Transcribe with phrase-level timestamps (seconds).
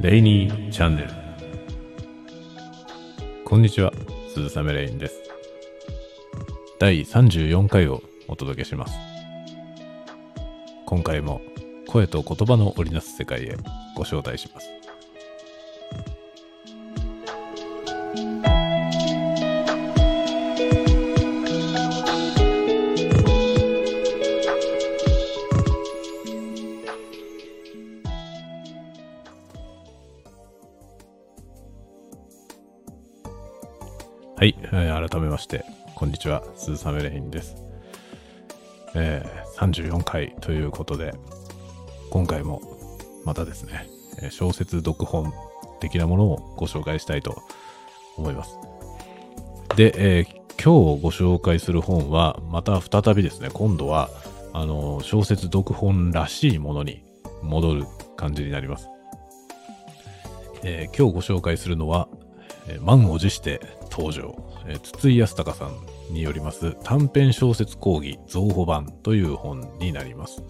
[0.00, 1.10] レイニーチャンネル。
[3.44, 3.92] こんにちは
[4.32, 5.20] 鈴雨レインです。
[6.78, 8.94] 第34回をお届けします。
[10.86, 11.42] 今回も
[11.86, 13.58] 声と言葉の織りなす世界へ
[13.94, 14.70] ご招待します。
[36.10, 37.54] んにちは、鈴雨レインです。
[38.96, 41.14] えー34回ということで、
[42.10, 42.60] 今回も
[43.24, 43.86] またですね、
[44.30, 45.32] 小説読本
[45.78, 47.42] 的なものをご紹介したいと
[48.16, 48.58] 思います。
[49.76, 54.10] で、えー今日ご紹介する本は、また再びですね、今度は、
[54.52, 57.04] あの小説読本らしいものに
[57.42, 57.84] 戻る
[58.16, 58.88] 感じになります。
[60.64, 62.08] えー今日ご紹介するのは、
[62.66, 63.60] えー満を持して
[63.92, 64.34] 登場、
[64.66, 70.42] えー筒井康隆さんによります短編小説講義増補版という本になります。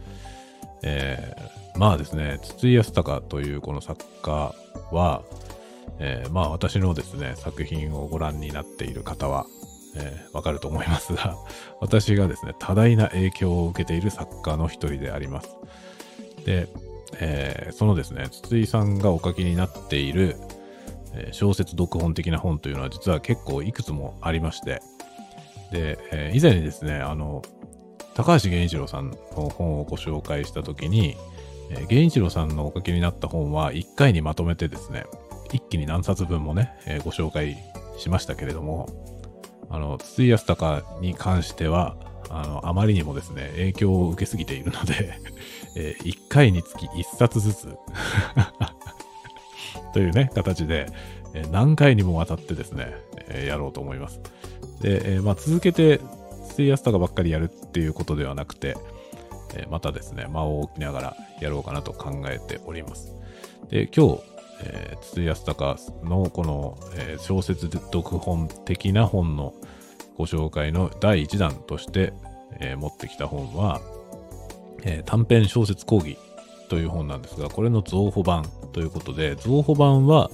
[0.82, 4.54] えーまあですね、筒井康隆というこの作家
[4.90, 5.22] は、
[5.98, 9.46] えーまあ私のですね、作品をご覧になっている方は、
[9.96, 11.36] えーわかると思いますが、
[11.80, 15.56] 私がですね、多大な影響を受けている作家の一人であります。
[16.44, 16.68] で、
[17.20, 20.36] えーそのですね、筒井さんがお書きになっている、
[21.12, 24.80] え小説読本的な本というのは実は結構いくつもありまして、
[25.70, 27.42] で、えー以前にですね、あの、
[28.14, 29.16] 高橋源一郎さんの
[29.48, 31.16] 本をご紹介したときに、
[31.70, 35.04] えー源一郎さんのお書きになった本は1回にまとめてですね、
[35.52, 37.56] 一気に何冊分もね、えーご紹介
[37.98, 38.88] しましたけれども、
[39.68, 41.96] あの、筒井康隆に関しては、
[42.28, 45.18] あの、あまりにもですね、影響を受けすぎているので、
[45.76, 47.76] え1回につき1冊ずつ
[49.94, 50.86] というね、形で、
[51.50, 52.94] 何回にもわたってですね、
[53.46, 54.20] やろうと思います。
[54.80, 56.00] で、まあ、続けて、
[56.56, 58.76] 水圧とかばっかりやるっていうことではなくて、
[59.70, 63.14] またですね、間を置きながらやろうかなと考えております。
[63.70, 64.22] で、今日、
[65.00, 69.54] 筒井康隆のこの、えー小説読本的な本の
[70.16, 72.12] ご紹介の第1弾として、
[72.60, 73.80] えー持ってきた本は、
[74.82, 76.18] えー短編小説講義
[76.68, 80.30] という本なんですが、これの増補版ということで、増補版は、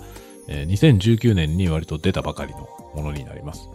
[0.48, 3.68] えー2019年に割と出たばかりのものになります。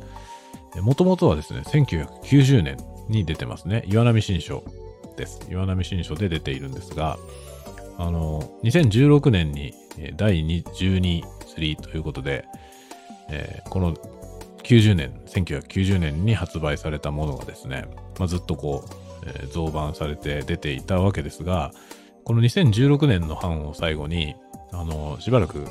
[0.82, 2.78] もともとはですね、1990年
[3.10, 3.84] に出てますね。
[3.88, 4.64] 岩波新書
[5.18, 5.42] です。
[5.50, 7.18] 岩波新書で出ているんですが、
[7.98, 9.74] あの、2016年に
[10.16, 11.24] 第12、
[11.58, 12.46] 3ということで、
[13.30, 13.96] えーこの
[14.64, 17.86] 90年、1990年に発売されたものがですね、
[18.20, 18.90] まあ、ずっとこう、
[19.26, 21.72] えー増版されて出ていたわけですが、
[22.24, 24.36] この2016年の版を最後に、
[24.72, 25.66] あの、しばらく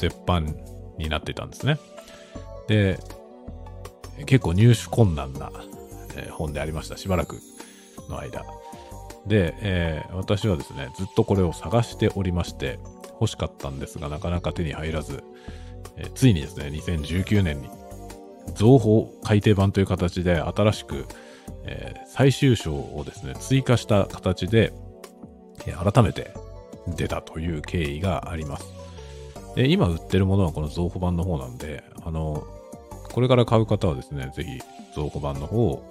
[0.00, 0.56] 絶版
[0.98, 1.78] になっていたんですね。
[2.68, 2.98] で、
[4.26, 5.52] 結構入手困難な、
[6.16, 6.96] え本でありました。
[6.96, 7.36] しばらく
[8.08, 8.44] の間。
[9.26, 12.78] で、えー私はですね、ずっとこれを探しておりまして、
[13.20, 15.22] 欲しかったんですが、なかなか手に入らず、
[15.96, 17.68] えーついにですね、2019年に、
[18.54, 21.06] 増法改訂版という形で新しく、
[21.64, 24.72] えー最終章をですね、追加した形で、
[25.66, 26.32] え改めて
[26.88, 28.79] 出たという経緯があります。
[29.54, 32.46] で今売ってるものはこの増補版の方なんで、あの、
[33.12, 34.60] これから買う方はですね、ぜひ
[34.94, 35.82] 増補版の方を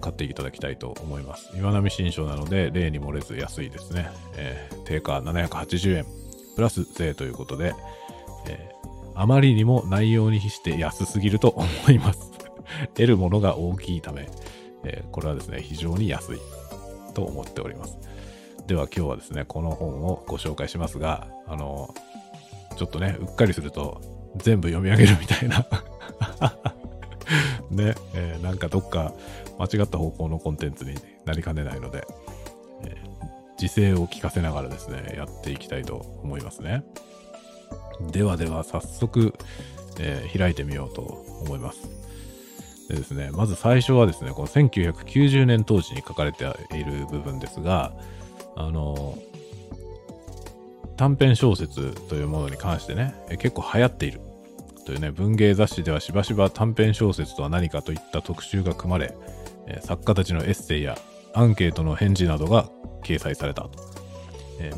[0.00, 1.50] 買っていただきたいと思います。
[1.56, 4.08] 岩波新書なので、例に漏れず安いですね。
[4.36, 6.06] えー定価780円、
[6.54, 7.74] プラス税ということで、
[8.48, 8.76] えー
[9.18, 12.30] あまりにも内容に比して安すぎると思います。
[12.94, 14.28] 得るものが大きいため、
[14.84, 16.38] えーこれはですね、非常に安い
[17.14, 17.98] と思っております。
[18.66, 21.94] では今日はですね、この本をご紹介しますが、あの、
[22.76, 24.00] ちょっとね、うっかりすると
[24.36, 25.66] 全部読み上げるみたいな
[27.70, 29.12] ね、えーなんかどっか
[29.58, 30.94] 間違った方向のコンテンツに
[31.24, 32.06] なりかねないので、
[32.84, 33.06] えー
[33.58, 36.84] 時勢を聞かせながらですね、やっていきたいと思いますね。
[38.12, 39.32] ではでは早速、
[39.98, 41.88] えー開いてみようと思います。
[42.88, 46.44] でですね、まず最初はですね、この1990年当時に書かれて
[46.74, 47.92] いる部分ですが、
[48.56, 49.18] あの、
[50.96, 54.20] 短編小説というものに関してね、結構流行っている
[54.84, 59.14] というね、文芸雑誌ではしばしば短編小説とは何かといった特集が組まれ、
[59.80, 60.96] 作家たちのエッセイや
[61.34, 62.68] アンケートの返事などが
[63.02, 63.70] 掲載されたと。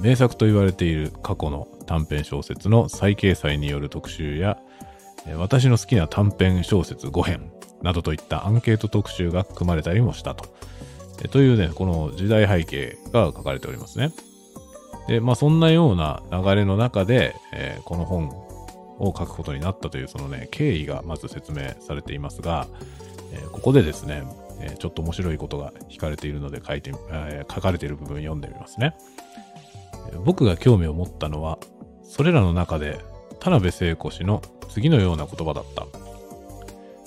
[0.00, 4.58] 名作と言われている過去の短編小説の再掲載による特集や、
[5.36, 10.46] 私の好きな短編小説5編などといったアンケート特集が組まれたりもしたと。
[11.30, 14.10] というね、この時代背景が書かれておりますね。
[15.08, 18.28] で、まあそんなような流れの中で、えー、この本
[18.99, 22.69] を書くことになったというそのね、経緯がまず説明されていますが、
[23.32, 24.22] えー、ここでですね、
[24.60, 28.94] えちょっと面白いことが引かれているので書いて、え書かれている部分読んでみますね。
[30.25, 31.58] 僕が興味を持ったのは、
[32.02, 32.99] それらの中で
[33.40, 35.87] 田辺聖子氏の次のような言葉だった。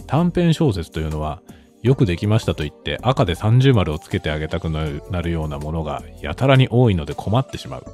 [0.08, 1.42] 短編小説というのは、
[1.82, 7.86] よくできましたと言って赤で30丸をつけてあげたくなるようなものがやたらに多いので困ってしまう。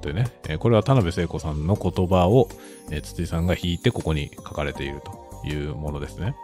[0.00, 2.48] というね、えこれは田辺聖子さんの言葉を、
[2.90, 6.34] え筒井さんが引いてここに書かれているというものですね。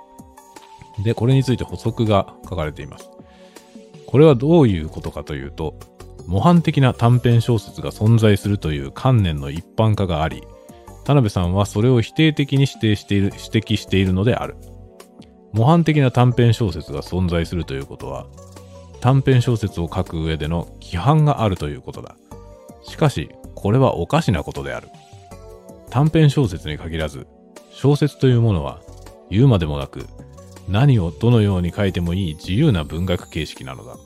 [1.03, 3.11] で、これについて補足が書かれています。
[4.07, 5.75] これはどういうことかというと、
[6.27, 10.43] 模範的な短編小説が存在するという観念の一般化があり、
[11.05, 14.57] 田辺さんはそれを否定的に指定している、指摘しているのである。
[15.53, 18.27] 模範的な短編小説が存在するということは、
[19.01, 22.17] 短編小説を書く上での規範があるということだ。
[22.83, 24.89] しかし、これはおかしなことである。
[25.91, 27.27] 短編小説に限らず、
[27.71, 28.81] 小説というものは、
[29.31, 30.07] 言うまでもなく、
[30.69, 33.97] 何をどのように書いてもいい自由な文学形式なのだ。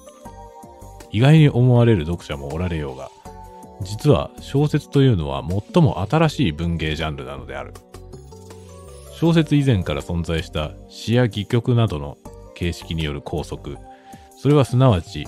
[1.10, 3.10] 意外に思われる読者もおられようが、
[3.82, 7.72] 実は小説というのは最も新しい文芸ジャンルなのである。
[9.20, 12.16] 小説以前から存在した詩や戯曲などの
[12.54, 13.78] 形式による拘束、
[14.38, 15.26] それはすなわち、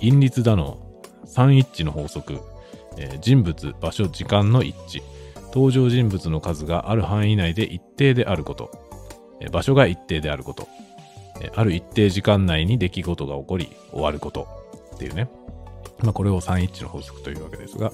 [0.00, 0.78] 韻律だの、
[1.26, 2.40] 三一致の法則、
[2.98, 5.02] えー、人物、場所、時間の一致、
[5.54, 8.72] 登場人物の数がある範囲内で一定であること、
[9.38, 10.66] えー、場所が一定であること、
[11.40, 14.48] えー、ある一定時間内に出来事が起こり終わること。
[14.96, 15.30] っていうね、
[16.00, 17.92] まあ、これを三一致の法則というわけですが、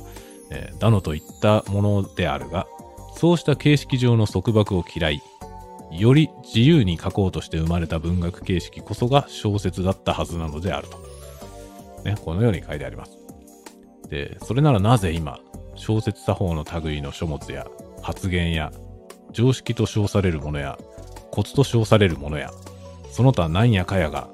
[0.50, 2.67] えー、だのといったものであるが、
[3.16, 5.22] そうした形式上の束縛を嫌い、
[5.90, 10.98] より自由に書こうとして生まれた文学形式こそが小説だったはずなのであると。
[12.04, 13.18] ね、このように書いてあります。
[14.10, 15.38] で、それならなぜ今、
[15.76, 17.66] 小説作法の類の書物や
[18.02, 18.70] 発言や、
[19.32, 20.76] 常識と称されるものや、
[21.30, 22.50] コツと称されるものや、
[23.10, 24.28] その他何やかやが、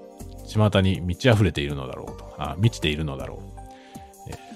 [0.49, 3.52] 巷に満ち溢れているのだろうと、あ満ちているのだろう。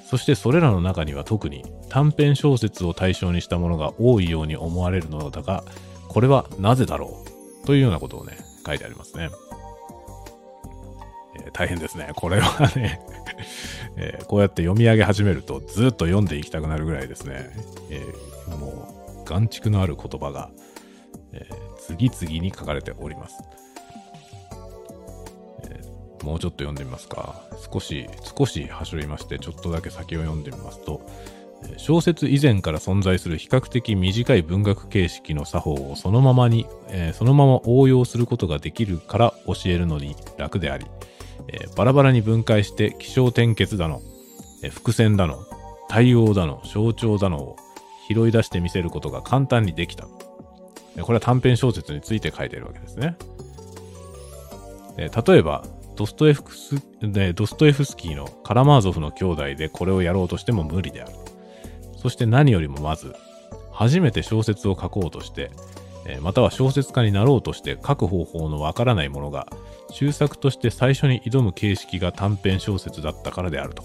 [0.09, 5.65] そしてそれらの中には特に短編小説を対象にしたものが多いように思われるのだが、
[6.09, 7.25] これはなぜだろ
[7.63, 9.31] うというようなことをね、書いてありますね。
[11.37, 12.13] えー、大変ですね。
[12.15, 13.01] これはね
[13.97, 17.51] えー、こうやって読み上げ始めるとずっと読んでいきたくなるぐらいですね。
[17.91, 20.51] えー、もう、眼蓄のある言葉が、
[21.33, 21.49] え
[21.79, 23.37] 次々に書かれております。
[26.27, 27.41] もうちょっと読んでみますか。
[27.73, 31.01] 少し、少し端折りまして、ちょっとだけ先を読んでみますと、
[31.79, 40.87] 小説以前から存在する比較的短い文学形式の作法をそのままに、えー、そのまま応用することができるから教えるのに楽であり、
[41.49, 44.03] えー、バラバラに分解して気象転結だの、
[44.63, 45.39] えー、伏線だの、
[45.89, 47.57] 対応だの、象徴だのを
[48.09, 50.07] 拾い出してみせることが簡単にできた。
[50.07, 53.17] これは短編小説について書いているわけですね。
[54.97, 55.65] 例えば、
[55.97, 56.77] ドストエフス、
[57.35, 61.13] ドストエフスキーのカラマーゾフの兄弟でこれをやろうとしても無理である。
[61.97, 63.15] そして何よりもまず、
[63.73, 65.51] 初めて小説を書こうとして、
[66.21, 69.49] または小説家になろうとして書く方法のわからないものが、
[69.91, 73.83] 中作として最初に挑む形式が短編小説だったからであると。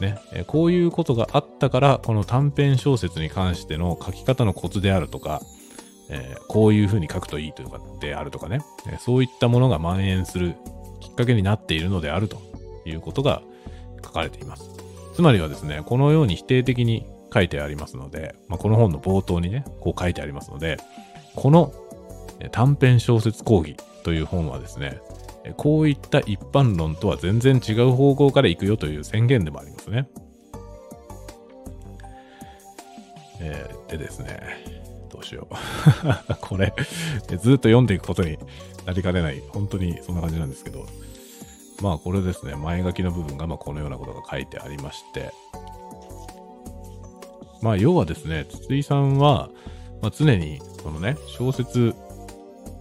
[0.00, 5.40] ね、こういうことがあったから、この短編小説に関しての書き方のコツであるとか、
[6.10, 8.60] えー、こういう風に書くといいというかであるとかね、
[9.00, 10.54] そういったものが蔓延する
[11.18, 12.40] かけになっているのであると
[12.86, 13.42] いうことが
[14.04, 14.70] 書かれています。
[15.14, 20.78] つまりはですね、このように否定的に書いてありますので、まあ、この本の冒頭にね、こう書いてありますので、
[21.34, 21.74] この
[22.52, 25.00] 短編小説講義という本はですね、
[25.56, 30.08] こういった一般論とは全然違う方向から行くよという宣言でもありますね。
[33.40, 34.40] えー、でですね、
[35.10, 35.54] どうしよう。
[36.40, 36.72] これ、
[37.28, 38.38] ずっと読んでいくことに
[38.86, 40.86] なりかねない、本当にそんな感じなんですけど、
[41.82, 45.32] まあこれですね、前書きの部分がまこのようなことが書いてありまして、
[47.62, 49.50] まあ要はですね、筒井さんは、
[50.02, 51.94] まあ、常にこのね、小説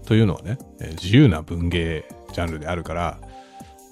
[0.05, 3.19] というのはね、え自由な文芸ジャンルであるから、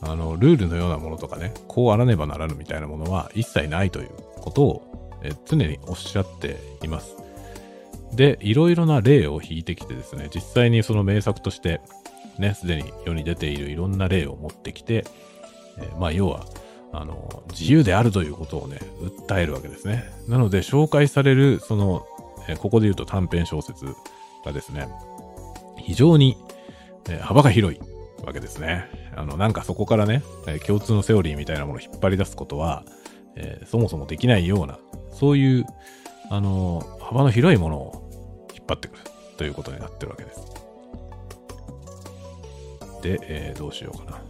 [0.02, 7.16] あの、ルールのようなものとかね、こうあらねばならぬみたいなものは一切ないということを、え常におっしゃっています。
[8.14, 11.82] で、いろいろな例を引いてきてですね、実際にその名作として
[12.40, 15.06] ね、すでに世に出ているいろんな例を持ってきて、
[15.78, 16.46] えー、まあ要は、
[16.92, 18.80] あの、自由であるということをね、
[19.28, 20.06] 訴えるわけですね。
[20.28, 22.06] なので、紹介される、その、
[22.48, 23.86] えー、ここで言うと短編小説
[24.46, 24.88] がですね、
[25.78, 26.38] 非常に、
[27.10, 27.80] えー、幅が広い
[28.26, 28.86] わけですね。
[29.16, 32.84] あの、なんかそこからね、え共通のセオリーみたいなものを引っ張り出すことは、
[33.36, 34.80] え、そもそもできないような、
[35.12, 35.66] そういう、
[36.30, 38.10] あの、幅の広いものを
[38.54, 39.02] 引っ張ってくる
[39.38, 40.45] ということになってるわけです。
[43.06, 44.22] で、えー、どうしようかな。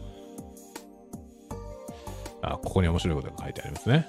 [2.41, 4.07] あ、ここに面白いことが書いてありますね。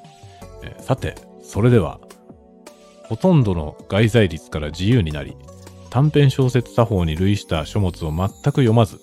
[0.64, 2.00] えさて、それでは、
[3.04, 5.36] ほとんどの外在率から自由になり、
[5.90, 8.98] 短編小説作法に類した書物を全く読まず、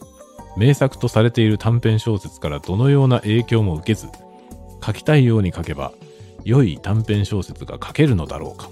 [0.57, 4.07] 名作とされている短編小説からどのような影響も受けず、
[4.85, 5.93] 書きたいように書けば、
[6.43, 8.69] 良い短編小説が書けるのだろうか。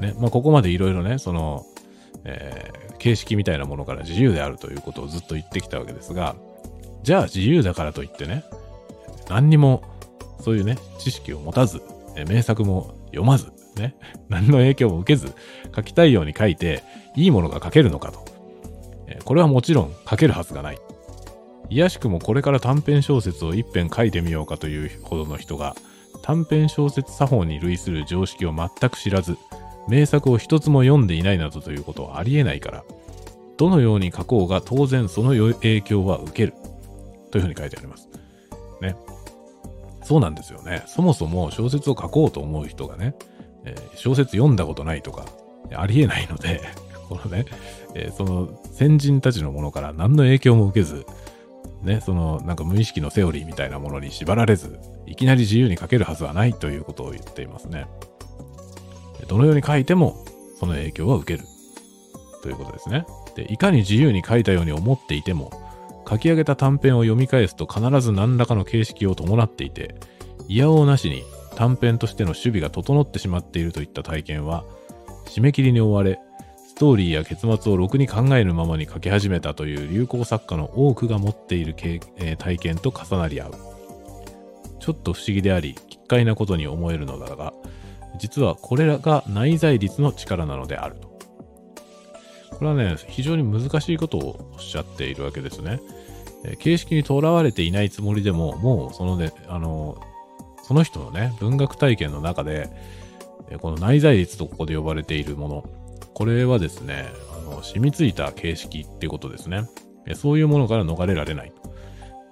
[0.00, 1.66] ね、まあ、ここまでいろいろね、その、
[2.24, 6.36] えー、形式みたいなものから自由であるということをずっと言ってきたわけですが、
[7.02, 8.44] じゃあ自由だからといってね、
[9.28, 9.82] 何にも
[10.40, 11.82] そういうね、知識を持たず、
[12.28, 13.96] 名作も読まず、ね、
[14.28, 15.34] 何の影響も受けず、
[15.74, 16.82] 書きたいように書いて、
[17.16, 18.24] いいものが書けるのかと。
[19.24, 20.78] これはもちろん書けるはずがない。
[21.68, 25.74] いやしくもこれから短編小説を一編書いてみようかというほどの人が、
[26.22, 29.36] 短編小説作法に類する常識を全く知らず、
[29.88, 32.84] 名作を一つも読んでいないなどということはありえないから、
[33.56, 36.54] どのように書こうが当然その影響は受ける。
[37.30, 38.08] というふうに書いてあります。
[38.80, 38.96] ね。
[40.02, 40.84] そうなんですよね。
[40.86, 43.14] そもそも小説を書こうと思う人がね、
[43.64, 45.26] えー、小説読んだことないとか、
[45.74, 46.60] ありえないので、
[47.08, 47.44] このね、
[47.94, 51.04] えー、その先人たちのものから何の影響も受けず、
[51.82, 57.86] ね、そのなんか無意識のセオリーみたいなものに縛られず、いきなり自由に書けるはずはないということを言っていますね。
[59.24, 60.24] どのように書いても、
[60.58, 61.48] その影響は受ける。
[62.42, 63.06] ということですね。
[63.34, 65.50] で、いかに自由に書いたように思っていても、
[66.08, 69.96] 書き上げた短編を読み返すと必ず何らかの形式を伴っていて、
[70.48, 71.24] いやおうなしに
[71.56, 74.64] 短編としての守備が整ってしまっているといった体験は、
[75.26, 76.20] 締め切りに追われ、
[76.68, 81.74] ストーリーや結末をろくに考えるままに書き始めたという流行作家の多くが持っている、
[82.16, 83.54] えー、体験と重なり合う。
[84.78, 87.52] ちょっと不思議であり、奇怪なことに思えるのだが、
[88.18, 91.16] 実はこれらが内在率の力なのであると。
[92.50, 95.80] これはね、非常に難しいことをおっしゃっているわけですね。
[96.58, 100.00] 形式にとらわれていないつもりでも、もうそのね、あの、
[100.62, 102.70] その人のね、文学体験の中で、
[103.60, 105.64] この内在率とここで呼ばれているもの、
[106.14, 109.68] これはですね、あの染みついた形式ってことですね。
[110.14, 111.52] そういうものから逃れられない。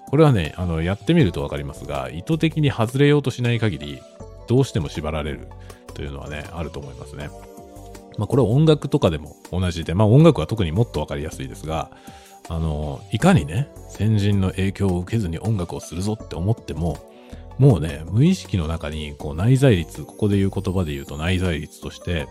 [0.09, 4.01] これはね、あの、やってみるとわかりますが、意図的に外れようとしない限り、
[4.47, 5.49] どうしても縛られる
[5.95, 7.31] というのはね、あると思いますね。
[8.19, 11.91] まあ、これは音楽とかでも同じで、まあ、音楽は特にもっとわかりやすいですが、
[12.49, 16.99] あの、いかにね、先人の影響を受けずに音楽をするぞって思っても、
[17.59, 22.27] もうね、無意識の中に、こう、内在率、ここで言う言葉で言うと内在率として、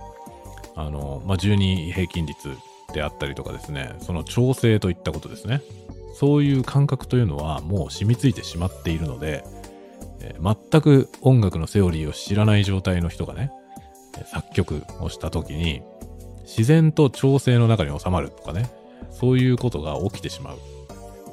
[0.76, 2.50] あの、まあ、12平均率
[2.94, 5.62] であったりとかですね、その調整といったことですね。
[6.14, 9.44] そういう感覚というのはもう染みついてしまっているので、
[10.24, 13.52] え、全く音楽のセオリーを知らない状態の人がね、
[14.32, 15.82] 作曲をした時に、
[16.44, 18.70] 自然と調整の中に収まるとかね、
[19.12, 20.58] そういうことが起きてしまう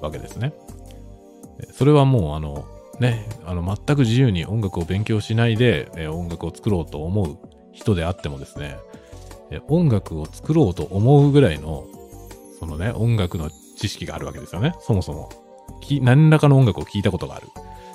[0.02, 0.52] わけですね。
[1.72, 2.66] それはもうあの、
[2.98, 7.38] ね、あの全く自由に音楽を勉強しないで、え音楽を作ろうと思う
[7.72, 8.76] 人であってもですね、
[9.50, 11.86] え音楽を作ろうと思うぐらいの、
[12.58, 14.74] そのね、音楽の知識があるわけですよね。
[14.80, 15.30] そもそも。
[16.02, 17.46] 何らかの音楽を聴いたことがある。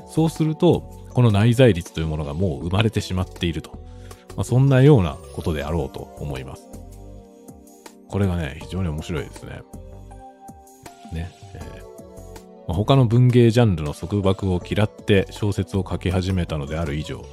[0.08, 0.82] そうすると、
[1.14, 3.72] この内在率というものがもう生まれてしまっていると。
[4.36, 6.64] まあ、そんなようなことであろうと思います。
[8.10, 9.62] これがね、非常に面白いですね。
[11.14, 11.32] ね。
[11.54, 11.86] えー
[12.68, 17.24] まあ、他の文芸ジャンルの束縛を嫌って小説を書き始めたのである以上、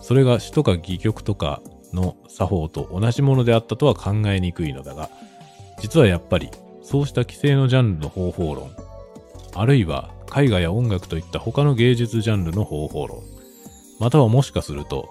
[0.00, 1.62] それが詩とか戯曲とか
[1.92, 5.08] の作法と同じものであったとは考えにくいのだが、
[5.80, 6.50] 実はやっぱり
[6.82, 8.70] そうした規制のジャンルの方法論、
[9.54, 13.22] あるいは絵画や音楽といった他の芸術ジャンルの方法論、
[14.00, 15.08] またはもしかすると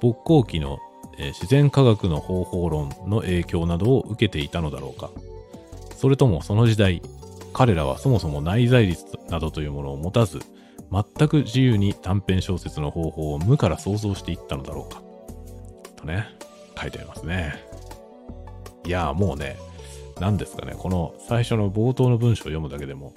[0.00, 0.78] 勃興期の、
[1.18, 5.10] え、自然科学の方法論の影響などを受けていたのだろうか。
[5.96, 7.02] それともその時代、
[7.52, 10.40] 彼らはそもそも内在率などというものを持たず、
[10.90, 15.02] 全く自由に短編小説の方法を無から想像していったのだろうか。
[15.96, 16.26] とね、
[16.80, 17.54] 書いてありますね。
[18.86, 19.58] いやもうね、
[20.18, 23.12] 何ですかね、この最初の冒頭の文章を読むだけでも、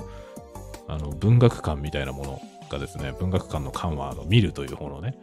[0.93, 5.17] あの、文学館みたいなものがですね、文学館の館はあの見るという方のね、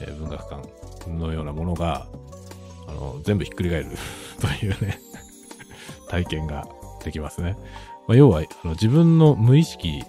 [0.00, 2.06] えー、文学館のようなものが、
[2.88, 3.90] あの、全部ひっくり返る
[4.40, 4.98] というね
[6.08, 6.66] 体験が
[7.04, 7.56] できますね。
[8.08, 10.02] まあ、要はあの、自分の無意識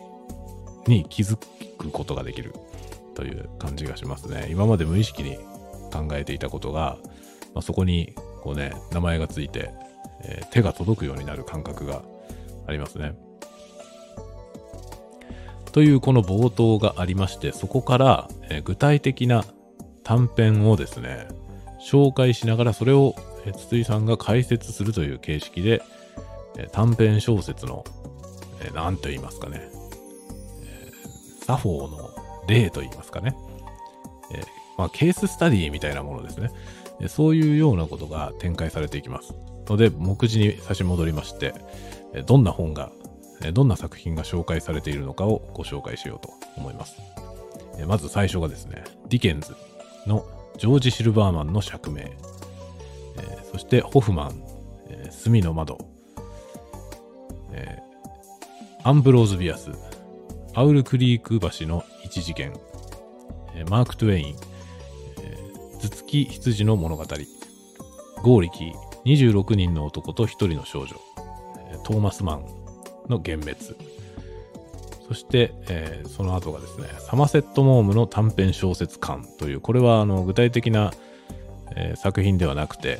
[0.88, 1.38] に気づ
[1.78, 2.54] くことができる
[3.14, 4.48] という感じがしますね。
[4.50, 5.38] 今まで無意識に
[5.92, 6.98] 考えていたことが、
[7.54, 9.72] まあ、そこにこうね、名前がついて、
[10.24, 12.02] えー、手が届くようになる感覚が
[12.66, 13.14] ありますね。
[15.72, 19.46] というこの冒頭がありまして、そこから、え、具体的な
[20.04, 21.28] 短編をですね、
[21.82, 25.82] 紹介しながらそれをえ筒井さんが解説するという形式で、
[26.58, 27.84] え短編小説の、
[28.62, 29.70] えー、何と言いますかね、
[30.64, 30.92] え、
[31.46, 32.10] 作法の
[32.48, 33.36] 例と言いますかね、
[34.34, 34.44] え、
[34.78, 36.52] まあ、ケーススタディみたいなものですね。
[37.08, 39.34] そういうようなことが展開されていきます。
[39.68, 41.56] ので、目次に差し戻りまして、
[42.28, 42.92] どんな本が、
[43.54, 46.98] どんな作品が紹介されているのかをご紹介しようと思います。
[47.88, 49.56] まず最初がですね、ディケンズ
[50.06, 50.26] の
[50.58, 52.04] ジョージ・シルバーマンの釈明。
[53.52, 54.44] そしてホフマン、
[55.10, 55.78] 隅の窓。
[58.84, 59.72] アンブローズ・ビアス、
[60.54, 62.54] アウルクリーク橋の一事件、
[63.70, 64.36] マーク・トゥエイン、
[65.80, 67.04] 頭突き羊の物語、
[68.24, 68.74] ゴーリキ、
[69.06, 70.96] 26人の男と1人の少女、
[71.84, 72.61] トーマス・マン。
[73.12, 73.58] の幻滅、
[75.12, 80.94] そして、えー、その後がですね、サマセット・モームの短編小説館という、これはあの具体的な、
[81.76, 83.00] えー、作品ではなくて、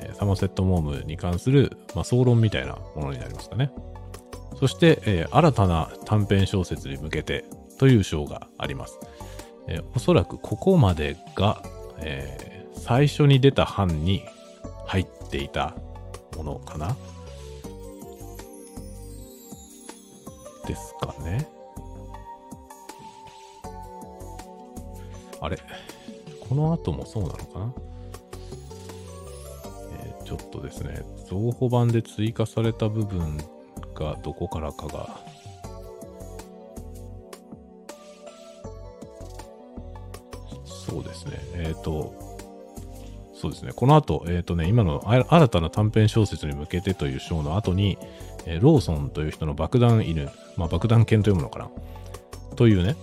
[0.00, 3.72] えー、サマセット・モームに関する、まあ、総論みたいなものになりますかね。
[4.60, 7.44] そして、え新たな短編小説に向けて
[7.78, 8.98] という章があります。
[9.68, 11.62] えおそらくここまでが、
[11.98, 14.24] え最初に出た版に
[14.86, 15.76] 入っていた
[16.36, 16.96] ものかな
[20.68, 21.48] ですかね。
[25.40, 25.58] あれ？
[26.48, 27.72] この後もそうなのかな？
[30.00, 33.38] えー、ちょっとですね、増補版で追加された部分
[33.94, 35.18] がどこからかが
[40.66, 41.38] そうですね。
[41.54, 42.14] えっ、ー、と、
[43.34, 43.72] そうですね。
[43.72, 47.96] この後、えっ、ー、とね、今の新たな短編小説に向けてという章の後に、
[48.48, 51.70] え、ローソンという人の爆弾犬、まあ、爆弾犬というものかな？
[52.56, 52.96] というね、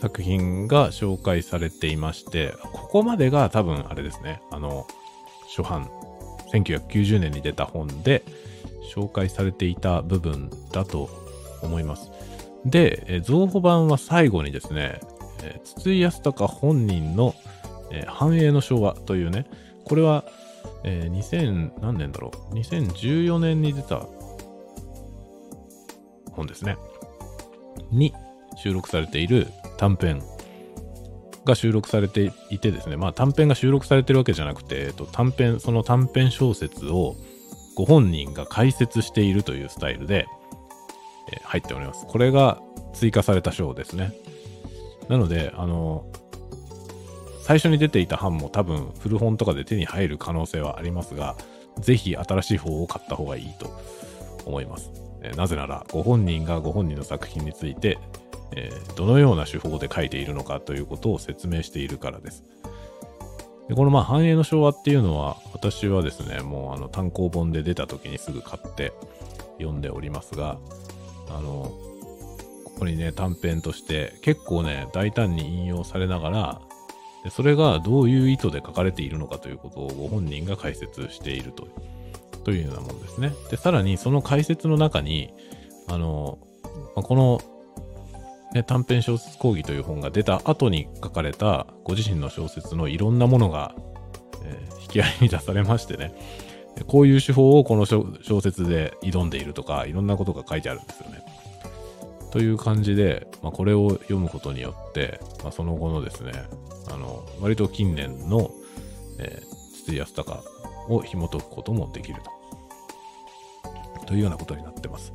[0.00, 4.86] 作品が紹介されていまして、ここまでが多分あれですね、あの、
[5.54, 5.90] 初版、
[6.52, 8.24] 1990年に出た本で
[8.94, 11.10] 紹介されていた部分だと
[11.62, 12.10] 思います。
[12.64, 15.00] で、え、増補版は最後にですね、
[15.42, 17.34] え、筒井康隆本人の、
[17.90, 19.46] え、繁栄の昭和というね、
[19.84, 20.24] これは、
[20.84, 24.06] えー、2000何年だろう、2014年に出た
[26.38, 26.76] 本ですね、
[27.90, 28.14] に
[28.56, 30.22] 収録されている短編
[31.44, 37.16] が収録されていてですね、まあ短編が収録されてるわけじゃなくて、えっと、短編、その短編小説を
[37.74, 40.26] ご本人が解説しているというスタイルで、
[41.32, 42.06] え、入っております。
[42.06, 42.60] これが
[42.92, 44.12] 追加された章ですね。
[45.08, 46.06] なので、あの、
[47.42, 51.36] 最初に出ていた版も多分古本とかで手に入る可能性はありますが、
[51.80, 53.70] ぜひ新しい方を買った方がいいと
[54.44, 55.07] 思います。
[55.22, 57.98] えなぜなら、ご本人がご本人の作品について、
[58.54, 62.44] え、どのような手法で書いているのかということを説明しているからです。
[63.68, 68.92] でこのまあ繁栄の昭和っていうのは私はですね、もうあの単行本で出た時にすぐ買って
[69.58, 70.58] 読んでおりますが、
[71.28, 71.70] あの、
[72.64, 76.60] ここにね、短編として結構ね、大胆に引用されながら、
[77.24, 81.68] でそれがどういう意図で書かれているのかということをご本人が解説していると
[82.48, 83.34] というようなものですね。
[83.50, 85.34] で、さらにその解説の中に、
[85.86, 86.38] あの、
[86.96, 87.42] まあ、この、
[88.54, 93.74] ね、短編小説講義という本が出た後に書かれたご自身の小説のいろんなものが、
[94.46, 96.14] えー、引き合いに出されましてね、
[96.86, 101.22] こういう手法をこの小説で挑んでいるとか、いろんなことが書いてあるんですよね。
[102.30, 106.32] という感じで、まあ、これを読むことによって、まあ、その後のですね、
[106.90, 108.50] あの、割と近年の、
[109.18, 110.57] えー、筒井康隆
[110.88, 112.38] を紐解くこともできると。
[114.06, 115.12] というようなことになってます。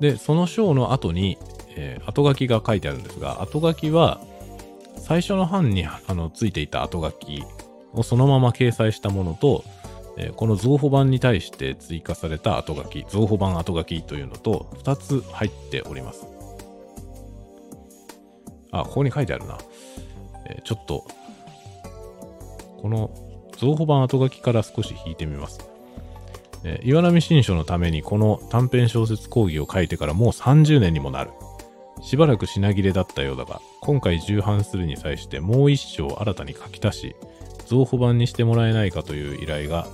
[0.00, 1.38] で、その章の後に、
[1.76, 4.20] えー、後書きが書いてあるんですが、後書きは、
[4.96, 7.42] 最初の版にあのついていた後書き
[7.94, 9.64] をそのまま掲載したものと、
[10.18, 16.26] えー、この増補版に対して追加された後書き、増補版後書きというのと2つ入っております。
[18.70, 19.58] あ、ここに書いてあるな。
[20.46, 21.06] えー、ちょっと、
[22.82, 23.10] この
[23.58, 25.68] 増補版後書きから少し引いてみます。
[26.64, 31.30] えー、岩波新書のためにこの短編小説講義を書いてからもう30年にもなる。
[32.00, 37.16] しばらく品切れだったようだが、今回重版するに際してもう一章新たに書き足し、
[37.66, 39.86] 増補版にしてもらえないかという依頼が、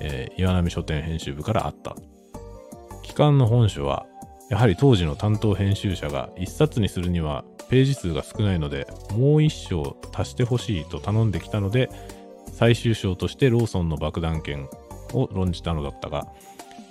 [0.00, 1.96] えー、岩波書店編集部からあった。
[3.02, 4.06] 期間の本書は、
[4.50, 11.90] やはり当時の担当編集者が一冊にするにはページ数が少ないので、もう一章足してほしいと頼んできたので、
[12.52, 14.68] 最終章としてローソンの爆弾剣
[15.12, 16.26] を論じたのだったが、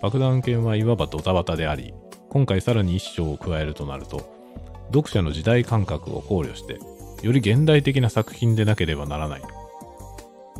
[0.02, 1.94] 爆弾剣はいわばドタバタであり、
[2.30, 4.30] 今回さらに一章を加えるとなると、
[4.88, 6.80] 読者の時代感覚を考慮して、
[7.24, 9.42] より現代的な作品でなければならない。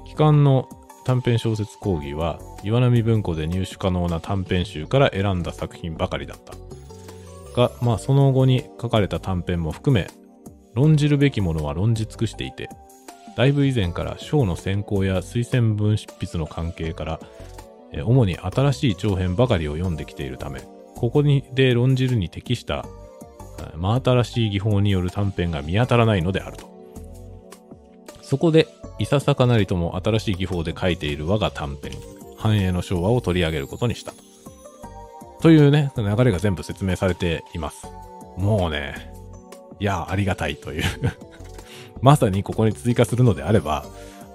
[0.06, 0.68] 期間の
[1.08, 6.54] 短編小説講義は岩波文庫で入手可能な短編集から選んだ作品ばかりだった
[7.56, 10.10] がまあその後に書かれた短編も含め
[10.74, 12.68] 論じるべきものは論じ尽くしていて
[13.38, 17.20] だいぶ以前から章の選考や推薦文執筆の関係から
[18.04, 20.62] 主に新しい長編ばかりを読んできているため
[20.96, 22.86] ここにで論じるに適した
[23.76, 26.78] 真新しい技法による短編が見当たらないのであると
[28.28, 28.68] そこで
[29.00, 31.94] いささかなりとも新しい技法で書いている我が短編、
[32.38, 34.14] 繁栄の昭和を取り上げることにした。
[35.42, 37.88] というね、流れが全部説明されています。
[38.38, 39.14] もうね、
[39.80, 40.84] いや、ありがたいという
[42.02, 43.86] まさにここに追加するのであれば、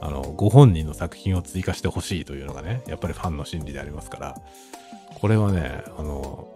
[0.01, 4.41] あの、ご本人の作品を追加してほしいというのがね、やっぱりファンの心理でありますから、
[5.15, 6.49] これはね、あの、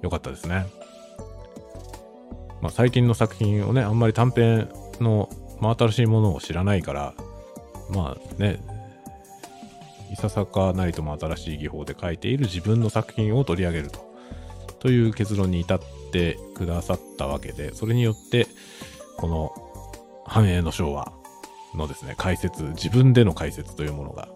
[0.00, 0.66] 良かったですね。
[2.60, 4.68] まあ、最近の作品をね、あんまり短編
[5.00, 5.28] の
[5.60, 7.14] 真新しいものを知らないから、
[7.90, 8.60] まあね、
[10.12, 14.12] いささかなりとも新しい技法で書いている自分の作品を取り上げると。
[14.78, 18.48] という結論に至ってくださったわけで、それによって、
[19.16, 19.61] この
[20.24, 21.12] 繁栄の昭和
[21.74, 24.28] のですね、解説、自分での解説というものが、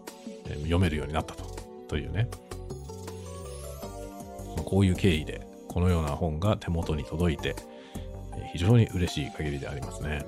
[0.59, 1.45] 読めるようになったと。
[1.89, 2.29] というね。
[4.57, 7.55] まこういう経緯で、このような本が手元に届いて、
[8.53, 10.25] 非常に嬉しい限りでありますね。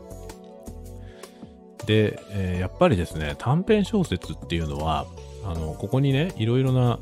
[1.87, 5.07] で、えー、やっぱりですね、短編小説っていうのは、
[5.44, 6.99] あの、ここにね、いろいろな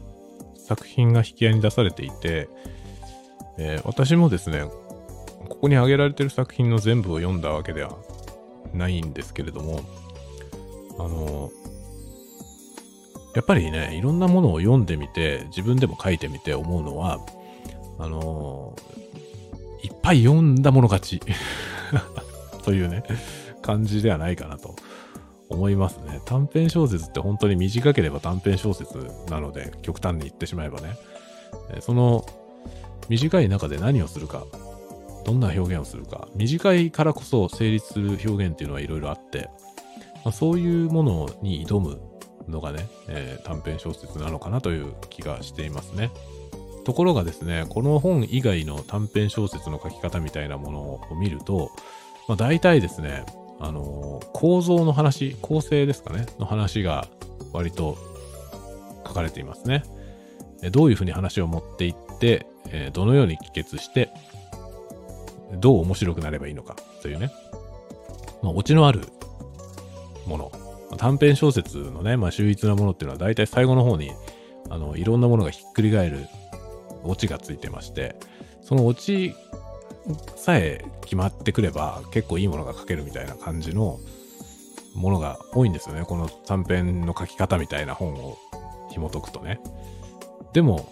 [0.56, 2.48] 作品が引き合いに出されていて、
[3.58, 4.64] えー、私もですね、
[5.48, 7.96] ここに挙げられてる作品の全部を読んだわけでは
[8.76, 9.80] ないんですけれども、
[10.98, 11.50] あの、
[13.34, 17.20] やっぱりね、いろんなものを読んでみて、自分でも書いてみて思うのは、
[17.98, 18.76] あの
[19.82, 21.20] いっぱい読んだもの勝ち
[22.64, 23.04] というね、
[23.62, 24.74] 感じではないかなと
[25.48, 26.20] 思いますね。
[26.24, 28.96] 短編小説って本当に短ければ短編小説
[29.30, 30.96] なので、極端に言ってしまえばね。
[31.80, 32.24] その
[33.08, 34.44] 短い中で何をするか、
[35.26, 39.50] どんな表現をするか、短いからこそ成立する表現っていうのはいろいろあって、
[40.24, 42.00] まあ、そういうものに挑む
[42.48, 46.12] のがね、えー、短編小説なのかなという気がしていますね。
[46.84, 51.72] ところがですね、この本以外の短編小説の書き方みたいなものを見ると、
[52.28, 53.24] まあ、大体ですね、
[53.58, 57.08] あのー、構造の話、構成ですかね、の話が
[57.52, 57.98] 割と
[59.04, 59.82] 書かれていますね。
[60.70, 62.46] どういうふうに話を持っていって、
[62.92, 64.10] どのように帰結して、
[65.54, 67.30] どう面白くなればいいのかというね、
[68.42, 69.02] まあ、オチのある
[70.26, 70.52] もの。
[70.98, 74.12] 短編小説のね、まあ、秀逸なものっていうのは大体最後の方に、
[74.70, 76.26] あの、いろんなものがひっくり返る
[77.04, 78.16] オチがついてまして、
[78.62, 79.34] そのオチ
[80.36, 83.98] さえ決まってくれば結構いいものが書けるみたいな感じの
[84.94, 86.04] ものが多いんですよね。
[86.04, 88.38] この短編の書き方みたいな本を
[88.90, 89.60] 紐解くとね。
[90.52, 90.90] でも、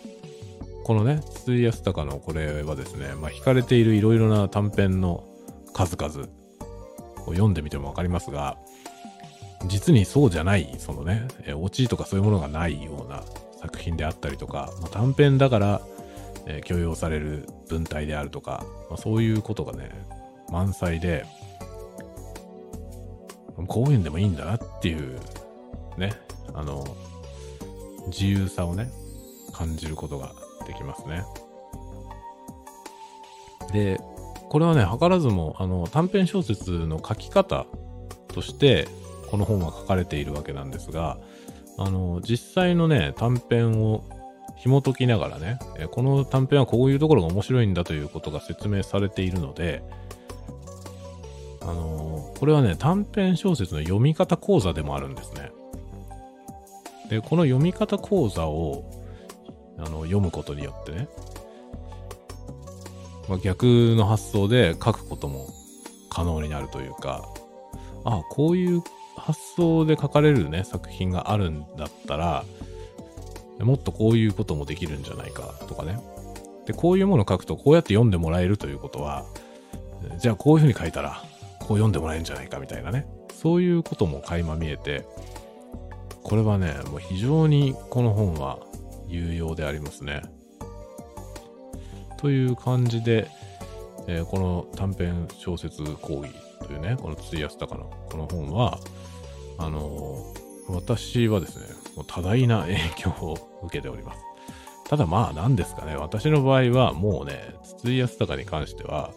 [0.84, 5.24] このね、筒井康隆のこれはですね、まあ、惹かれているいろいろな短編の
[5.72, 6.28] 数々
[7.26, 8.58] を読んでみてもわかりますが、
[9.66, 13.24] 実にそうじゃない、そのね、オチとかそういうものがないような
[13.60, 15.80] 作品であったりとか、まあ、短編だから
[16.46, 19.90] えー、許容される文体であるとか、まあ、そういうことがね、
[20.50, 21.24] 満載で、
[23.68, 25.18] こういうんでもいいんだなっていう、
[25.96, 26.12] ね、
[26.52, 26.84] あの、
[28.08, 28.90] 自由さをね、
[29.52, 30.32] 感じることが
[30.66, 31.24] できますね。
[33.72, 34.00] で、
[34.48, 37.66] これはね、図らずも、あの、短編小説の書き方
[38.28, 38.88] として、
[39.30, 41.18] この本は書かれているわけなんですが、
[41.76, 44.04] あの、実際のね、短編を
[44.56, 45.58] 紐解きながらね、
[45.90, 49.82] この短編はこういうところが面白いんだということが説明されているので、
[51.60, 55.50] あの、これはね、短編小説の読み方講座でもあるんですね。
[57.08, 58.84] で、この読み方講座を
[59.78, 61.08] あの読むことによってね、
[63.28, 65.48] まあ、逆の発想で書くことも
[66.10, 67.28] 可能になるというか、
[68.04, 68.82] ああこういう
[69.16, 72.44] 発想で書かれるね、作品があるんだったら、
[73.60, 75.98] もっとこういうこともできるんじゃないかとかね。
[76.66, 79.24] で、こういうものを書くとこうやって読んでもらえるということは、
[80.18, 81.22] じゃあこういうふうに書いたら、
[81.60, 83.06] こう読んでもらえるんじゃないかみたいなね。
[83.32, 85.06] そういうことも垣間見えて、
[86.22, 88.58] これはね、もう非常にこの本は
[89.14, 90.22] 有用でありますね。
[92.18, 93.28] という感じで、
[94.06, 96.30] えー、この短編小説講義
[96.66, 98.78] というね、この筒井康隆のこの本は、
[99.58, 104.20] あのー、私はですね、もう多大な影響を受けております。
[104.88, 109.10] ただまあ何ですかね、私の場合はもうね、筒井康隆に関しては、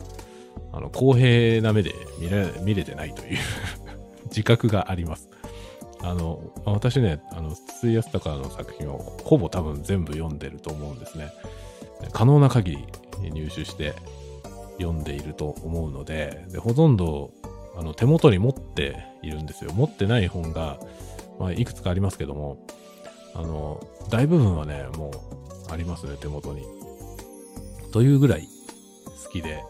[0.71, 3.37] あの、公平な目で見れ見れてないという
[4.27, 5.29] 自覚があります。
[6.01, 11.31] あの、私ね、あの、筒井康隆の作品をほぼ多分全部読んでると思うんですね。
[12.13, 12.77] 可能な限
[13.21, 13.95] り入手して
[14.79, 17.31] 読んでいると思うので、でほとんど
[17.75, 19.71] あの手元に持っているんですよ。
[19.73, 20.79] 持ってない本が、
[21.39, 22.65] まあ、いくつかありますけども、
[23.33, 23.79] あの、
[24.09, 25.11] 大部分はね、も
[25.69, 26.65] うありますね、手元に。
[27.91, 28.47] というぐらい
[29.23, 29.63] 好きで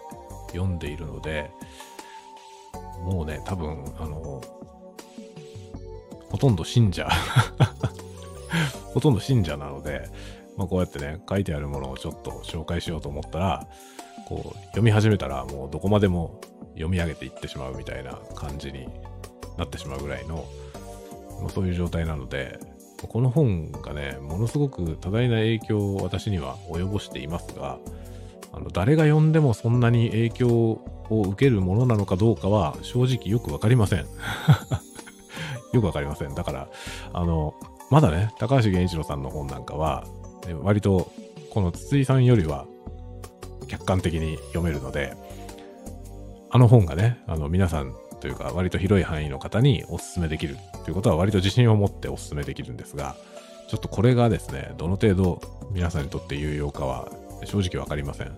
[0.52, 1.52] 読んでいるので、
[3.04, 4.42] もうね、多分、あの、
[6.30, 7.08] ほとんど信者
[8.94, 10.10] ほとんど信者なので、
[10.58, 13.68] まあ、こうやってね、書いてあるものをちょっと紹介しようと思ったら、
[14.26, 16.42] こう、読み始めたらもうどこまでも
[16.74, 18.88] 読み上げていってしまうみたいな感じに
[19.58, 20.46] なってしまうぐらいの、
[21.42, 22.60] まあ、そういう状態なので、
[23.08, 27.78] この本がね、ものすごく多大な影響を私には及ぼしていますが、
[28.52, 34.08] あの誰が読んでもそんなに影響を受けるものなのかどうかは正直よくわかりません。
[35.73, 36.36] よくわかりません。
[36.36, 36.67] だから、
[37.13, 37.53] あの、
[37.89, 40.06] まだね、高橋源一郎さんの本なんかは、
[40.62, 41.12] 割と
[41.51, 42.65] この筒井さんよりは
[43.67, 45.15] 客観的に読めるので、
[46.49, 53.15] あの本がね、あの皆さんというか割と広い範囲の方にお勧めできるということは割と自信を持ってお勧めできるんですが、
[53.67, 57.12] ちょっとこれがですね、どの程度皆さんにとって有用かは
[57.43, 58.38] 正直わかりません。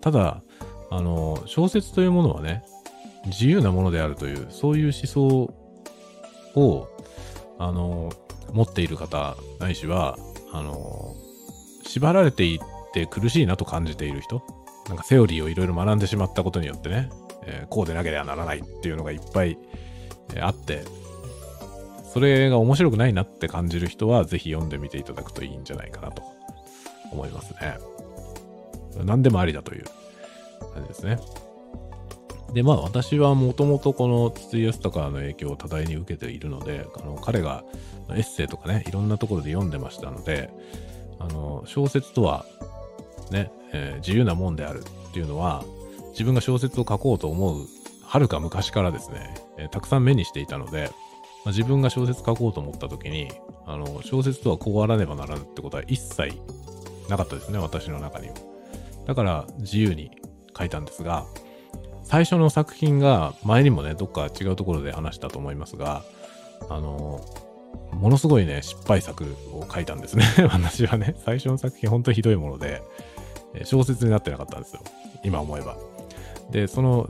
[0.00, 0.42] ただ、
[0.90, 2.64] あの、小説というものはね、
[3.26, 5.54] 自由なものであるという、そういう思想
[6.56, 6.88] を、
[7.58, 8.12] あの、
[8.52, 10.18] 持っている方、ないしは、
[10.52, 11.14] あの、
[11.84, 12.58] 縛られていっ
[12.92, 14.42] て苦しいなと感じている人、
[14.88, 17.10] なんかセオリーをいろいろ学んでしまったことによってね、
[17.46, 19.58] えー、こうでなければならないっていうのがいっぱい、
[20.34, 20.84] えー、あって、
[22.12, 26.22] それが面白くないなって感じる人は、ぜひ読んでみていただくといいんじゃないかなと
[27.10, 27.78] 思いますね。
[29.04, 29.84] 何でもありだという
[30.72, 31.18] 感じですね。
[32.54, 37.64] で、まあ私はもともとこの筒井康隆の影響を多大に受けているので、あの彼が
[38.10, 40.50] エッセイとかね、いろんなところで読んでましたので、
[41.18, 42.46] あの小説とは
[43.30, 45.64] ね、えー、自由なもんであるっていうのは、
[46.12, 47.66] 自分が小説を書こうと思う、
[48.04, 50.90] はるか昔からですね、えー、たくさん目にしていたので、
[51.44, 53.32] まあ、自分が小説書こうと思った時に、
[53.66, 56.38] あの、小説とはこうあらねばならぬってことは一切
[57.08, 58.34] なかったですね、私の中には。
[59.06, 60.10] だから自由に
[60.56, 61.26] 書いたんですが、
[62.04, 66.04] 最初の作品が前にもね、どっか違うところで話したと思いますが、
[66.68, 67.24] あの、
[67.92, 70.24] ものすごいね、失敗作を書いたんですね。
[70.50, 72.82] 私はね、最初の作品本当にひどいもので、
[73.64, 74.80] 小説になってなかったんですよ。
[75.22, 75.76] 今思えば。
[76.50, 77.08] で、その、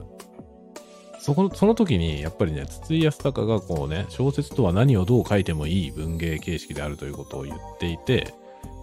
[1.18, 8.34] そこその時にやっぱりね、筒井康隆がこうね、小説とは何をどう書いてもいい文芸形式であるということを言っていて、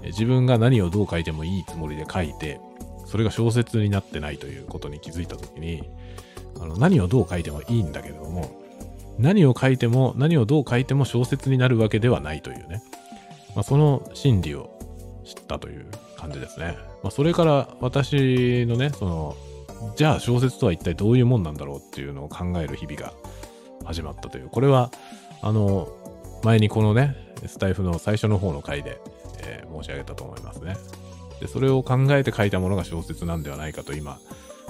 [0.05, 2.59] 自分が何をどう書いてもいいつもりで書いて、
[3.05, 5.83] それが小説になってないということに気づいた時に、
[6.59, 8.61] あの何をどう書いてもいいんだけれども、
[9.17, 12.83] 何を書いても、何をどう書いても小説になるわけではないというね、
[13.55, 14.69] まあ、その心理を
[15.23, 15.85] 知ったという
[16.17, 16.77] 感じですね。
[17.03, 19.35] まあ、それから私のね、その、
[19.95, 23.13] じゃあ小説とは一体どういうもんなんだろうっていうのを考える日々が
[23.83, 24.91] 始まったという、これは、
[25.41, 25.89] あの、
[26.43, 27.15] 前にこのね、
[27.47, 28.99] スタイフの最初の方の回で、
[29.43, 30.77] えー、申し上げたと思いますね。
[31.39, 34.19] で、それを考えて書いたものが小説なんではないかと今、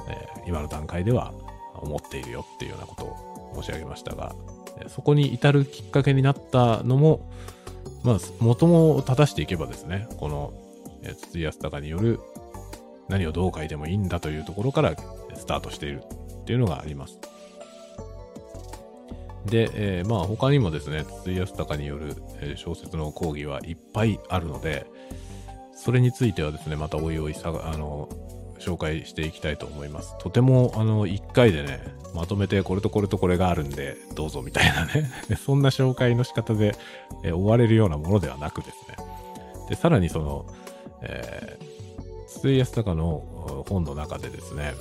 [0.10, 1.34] えー、今の段階では
[1.82, 4.36] 思っているよっていうようなことを申し上げましたが、
[4.88, 7.30] そこに至るきっかけになったのも、
[8.04, 10.54] まあ、元も正していけばですね、この、
[11.18, 12.20] 筒井康隆による
[13.10, 14.96] 何をどう書いてもいいんだというところから
[15.36, 16.04] スタートしている
[16.42, 17.20] っていうのがあります。
[19.46, 22.16] で、えー、まあ他にもですね、筒井康隆による、
[22.56, 24.86] 小説の講義はいっぱいあるので、
[25.74, 28.08] それについてはですね、またおいおいさあの
[28.62, 30.18] 紹介していきたいと思います。
[30.20, 35.10] とても、あの、1回でね、まとめてこれとこれとこれがあるんで、どうぞみたいなね
[35.44, 36.76] そんな紹介の仕方で、
[37.24, 38.98] え追われるようなものではなくですね。
[39.70, 40.46] で、さらにその、
[41.02, 44.74] えー、筒井康隆の本の中でですね、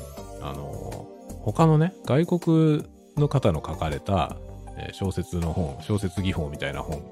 [0.42, 1.06] あの、
[1.42, 2.84] 他のね、外国
[3.16, 4.36] の方の書かれた、
[4.76, 7.02] え小説の本、小説技法みたいな本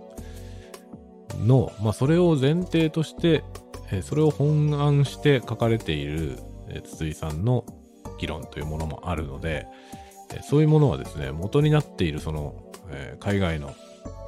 [1.47, 3.43] の、まあ、それを前提として
[3.91, 6.39] えそれを本案して書かれている、
[6.85, 7.65] 筒井さんの
[8.19, 9.67] 議論というものもあるので、
[10.35, 12.55] えそういうものはですね、元になっているその、
[12.91, 13.75] え海外の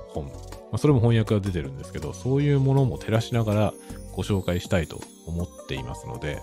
[0.08, 0.30] 本、ま
[0.72, 3.74] あ、それも翻訳が出てるんですけど、そういうものも照らしながら
[4.12, 6.40] ご紹介したいと思っていますので、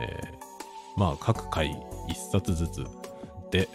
[0.00, 1.76] えー、まあ各回
[2.08, 2.86] 一冊ずつ
[3.50, 3.68] で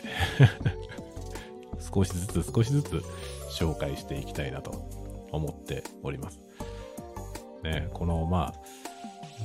[1.94, 3.04] 少しずつ少しずつ
[3.52, 4.72] 紹介していきたいなと
[5.32, 6.40] 思っております。
[7.64, 8.62] ね、このまあ、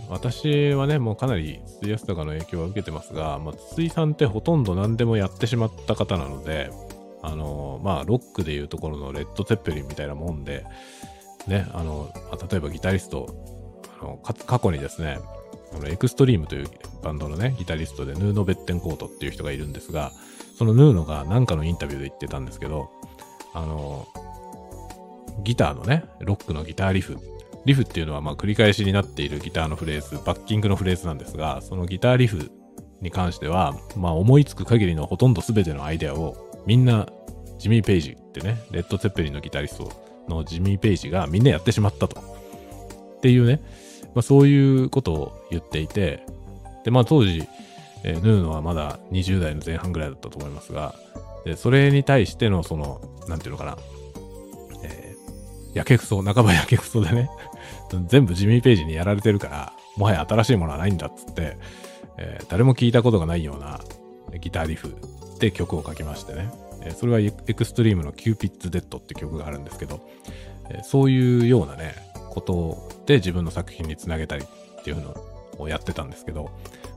[0.09, 6.71] 私はね、もうかなり筒井康隆の影響は受けてますが、まあ、筒井さんってほとんど何でもやってしまった方なので、
[7.23, 10.65] あの、まあ、ロックでいうところのレッド・テッペリンみたいなもんで、
[11.47, 12.11] ね、あの、
[12.51, 13.27] 例えばギタリスト、
[14.01, 15.19] あの過去にですね、
[15.75, 16.69] あのエクストリームという
[17.03, 20.13] バンドのね、ギタリストでヌーノ・ベッテンコートっていう人がいるんですが、
[20.57, 22.91] そのヌーノが何かのインタビューで言ってたんですけど、
[23.53, 24.07] あの、
[25.43, 27.19] ギターのね、ロックのギターリフ
[27.69, 32.51] リフっていうのはまあ繰り返しになっているギターのフレーズ、バッキングのフレーズなんですが、そのギターリフ
[33.01, 37.07] に関しては、まあ思いつく限りのほとんど全てのアイデアをみんな
[37.59, 39.93] ジミー・ペイジってね、レッド・ツェッペリンのギタリスト
[40.29, 42.21] のジミー・ペイジがみんなやってしまったと。
[42.21, 43.61] っていうね、
[44.15, 46.25] まあ、そういうことを言っていて、
[46.85, 47.47] で、まあ当時、
[48.05, 50.95] えー、ヌーノはまだ20代の前半ぐらいだったと思いますが、
[51.45, 53.79] でそれに対してのその、なんていうのかな、
[54.85, 57.29] えー、やけくそ、半ばやけくそでね。
[58.07, 61.57] 全部ジミー・ページにやられてるから、もはや新しいものはないんだっつって、
[62.19, 63.81] えー、誰も聞いたことがないような
[64.39, 64.97] ギターリフ
[65.39, 66.51] で曲を書きましてね。
[66.83, 70.01] えー、それはエクストリームの Cupid's Dead って曲があるんですけど、
[70.71, 71.95] えー、そういうようなね、
[72.31, 75.17] ことで自分の作品につなげたりっていうの
[75.59, 76.51] をやってたんですけど、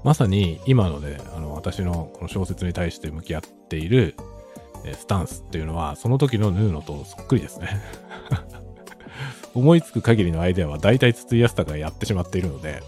[0.03, 4.15] まさに今ので、あの、私のこの小説に対して向き合っている、
[4.97, 7.81] スタンスっていうのは、その時のヌーノとそっくりですね。
[9.53, 12.81] 思いつく限りのアイデアは大体筒井康隆がやってしまっているので、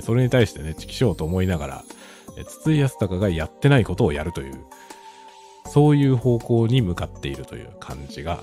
[0.00, 1.84] それに対してね、チキショーと思いながら、
[2.46, 4.64] 筒井康隆がやってないことをやるという、
[5.66, 8.42] そういう方向に向かっているという感じが、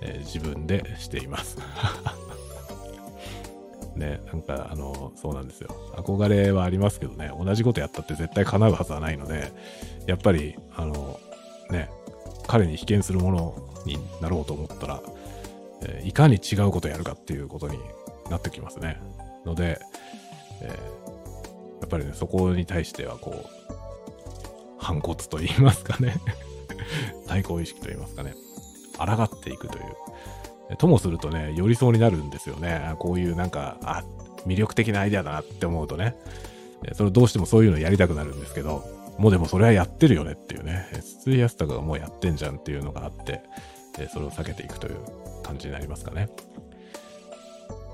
[0.00, 1.58] えー、自分でしています。
[3.96, 5.68] ね、なんか、あの、そうなんですよ。
[5.96, 9.52] 憧れはありますけどね、同じことやったって絶対叶うはずはないので、
[10.06, 11.20] やっぱり、あの、
[11.70, 11.90] ね、
[12.46, 15.02] 彼に被験するものになろうと思ったら、
[15.84, 17.78] え、いかに違うことやるかっていうことに
[18.30, 19.00] なってきますね。
[19.44, 19.80] ので、
[20.62, 20.68] え、
[21.80, 23.46] やっぱりね、そこに対してはこう、
[24.78, 26.16] 反骨と言いますかね
[27.28, 28.34] 対抗意識と言いますかね。
[28.98, 30.76] 抗っていくという。
[30.76, 32.94] ともするとね、寄りそうになるんですよね。
[32.98, 34.02] こういうなんか、あ、
[34.46, 36.16] 魅力的なアイデアだなって思うとね。
[36.94, 38.84] それどうしてもそういうのやりたくなるんですけど、
[39.18, 40.86] もうでもそれはやってるよねっていうね。
[41.20, 43.42] 筒井康隆がもうやってんじゃんっていうのがあって、
[44.12, 44.96] それを避けていくという
[45.42, 46.28] 感じになりますかね。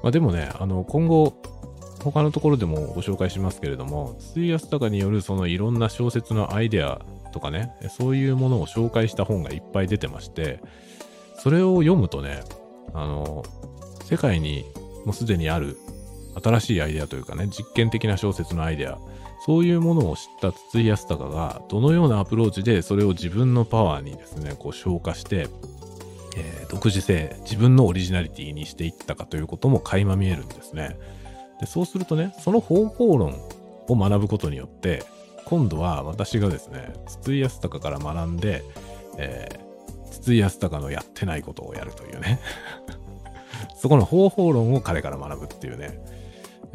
[0.03, 1.35] まあ、でもね、あの、今後、
[2.03, 7.01] 他のところでもご紹介しますけれども、筒井康隆によるそのいろんな小説のアイデア
[7.33, 10.61] とかね、そういうものを紹介した本がいっぱい出てまして、
[11.37, 12.43] それを読むとね、
[12.95, 13.45] あの、
[14.05, 14.65] 世界に
[15.05, 15.77] もうすでにある
[16.43, 18.99] 新しいアイデアというかね、実験的な小説のアイデア、
[19.45, 25.49] そういうものを知った筒井康隆が、どのようなアプローチでそれを自分のパワーにですね、こう消化して、
[26.39, 30.97] えー、独自性、自分のオリジナリティにしていったかということも垣間見えるんですね。
[31.61, 33.35] でそうするとね、その方法論
[33.89, 35.03] を学ぶことによって、
[35.45, 38.63] 今度は私がですね、筒井康隆から学んで、
[39.17, 42.39] えー、筒井康隆のやってないことをやるというね。
[43.77, 46.01] そこの方法論を彼から学ぶっていうね、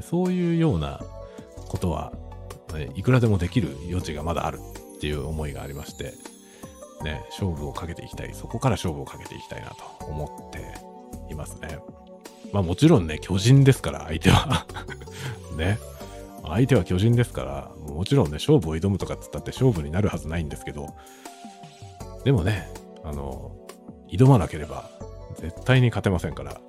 [0.01, 0.99] そういうような
[1.69, 2.11] ことは、
[2.95, 4.59] いくらでもできる余地がまだある
[4.95, 6.13] っていう思いがありまして、
[7.03, 10.73] ね、勝負をかけていきたい、そこから勝負をかけていきたいなと思って
[11.31, 11.77] いますね。
[12.51, 14.65] まあもちろんね、巨人ですから、相手は
[15.57, 15.79] ね。
[16.45, 20.87] 相手は巨人ですから、もちろんね、勝負を挑むとかっつったって勝負になるはずないんですけど、
[22.25, 22.69] でもね、
[23.03, 23.55] あの、
[24.09, 24.89] 挑まなければ
[25.39, 26.59] 絶対に勝てませんから、ね、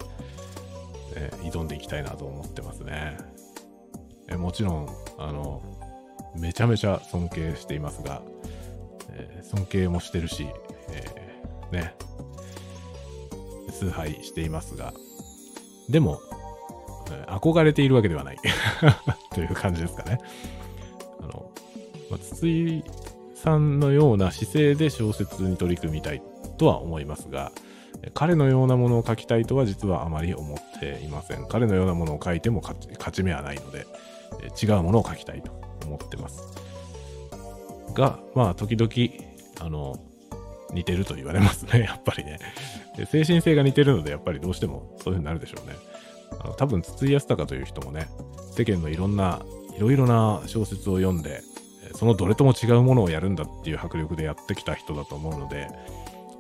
[1.42, 3.16] 挑んでいきたいなと思ってますね。
[4.37, 5.61] もちろん、あの、
[6.37, 8.23] めちゃめちゃ尊敬していますが、
[9.42, 10.46] 尊敬もしてるし、
[10.90, 11.94] えー、ね、
[13.70, 14.92] 崇拝していますが、
[15.88, 16.20] でも、
[17.11, 18.38] え、憧れているわけではない
[19.35, 20.18] という感じですかね。
[21.20, 21.50] あの、
[22.11, 22.85] まあ、筒井
[23.35, 26.22] さんのような姿勢で小説に取り組みたい
[26.57, 27.53] とは思いますが、
[28.12, 31.46] 彼のようなものを書きたいとは実はあまり思っていません。
[31.48, 33.87] 彼のようなものを書いても勝ち目はないので、
[34.62, 35.52] 違うものを書きたいと
[35.87, 36.42] 思ってます。
[37.95, 38.90] が、まあ、時々、
[39.61, 39.99] あの、
[40.73, 42.38] 似てると言われますね、 やっぱりね。
[42.97, 45.77] で精神性が似てるので、やっぱりどうしてもそういう風になるでしょうね。
[46.40, 48.09] あの多分、筒井康隆という人もね、
[48.53, 49.40] 世間のいろんな、
[49.77, 51.42] いろいろな小説を読んで、
[51.95, 55.69] そのどれとも違うものをやるんだっていう迫力でやってきた人だと思うので、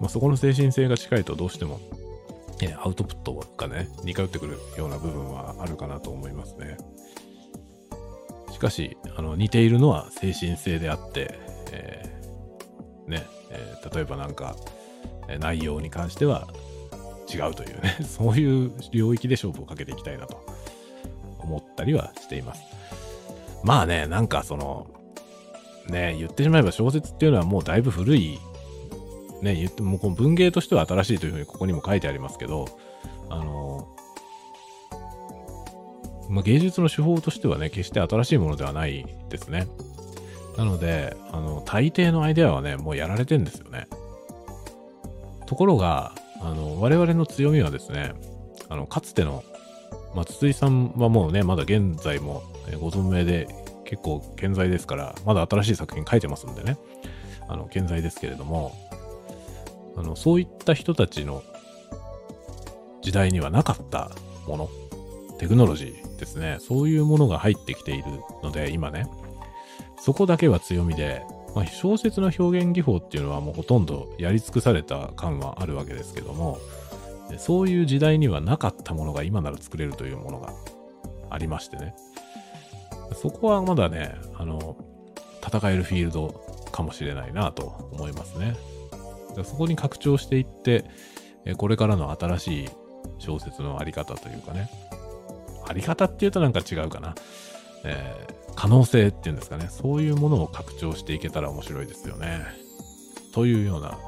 [0.00, 1.80] まあ、そこの精神性が近いとどうしても、
[2.60, 6.76] えアウトプットがね、似通ってくるような部分はあるかなと思いますね。
[8.52, 11.38] しかし、あの似ているのは精神性であって、
[13.06, 14.56] ね、えー、例えばなんか、
[15.40, 16.46] 内容に関しては
[17.32, 20.44] 違うというね、 そういう領域で勝負をかけていきたいなと
[21.38, 22.62] 思ったりはしています。
[23.62, 24.86] まあね、なんかその、
[25.88, 28.38] ね、言ってしまえば小説っていうのはもうだいぶ古い、
[29.42, 32.66] ね、言ってもこの文芸としては新しいというふうにここにも書いてありますけど、
[33.30, 33.88] あの、
[36.28, 39.66] まあ、芸術の手法としてはね、決して新しいものではないですね。
[40.56, 43.88] なので、あの、大抵のアイデアはね、もうやられてんですよね。
[45.46, 48.12] ところが、あの、我々の強みはですね、
[48.68, 49.42] あの、かつての、
[50.14, 52.42] まあ、筒井さんはもうね、まだ現在も
[52.80, 53.48] ご存命で
[53.84, 56.78] 結構健在ですから、まだ新しい作品書いてますんでね、
[57.48, 58.72] あの、健在ですけれども、
[59.96, 61.42] あの、そういった人たちの
[63.02, 64.10] 時代にはなかった
[64.46, 64.68] もの、
[65.38, 68.04] テクノロジーですね、そういうものが入ってきている
[68.42, 69.06] ので、今ね、
[70.04, 71.24] そこだけは強みで、
[71.54, 76.58] まあ、小説の表現技法っていうのはもうほとんどやり尽くされた感はあるわけですけども、
[77.38, 80.52] そういう時代にはなかったものが今なら作れるというものが
[81.30, 81.94] ありましてね。
[83.14, 84.76] そこはまだね、あの、
[85.42, 88.56] 戦えるフィールドかもしれないなと思いますね。
[89.42, 90.84] そこに拡張していって、
[91.56, 92.68] これからの新しい
[93.18, 94.68] 小説のあり方というかね。
[95.66, 97.14] あり方っていうとなんか違うかな。
[97.84, 99.68] えー、可能性っていうんですかね。
[99.70, 102.44] そういうものを拡張していけたら面白いですよね。
[103.32, 103.98] というような、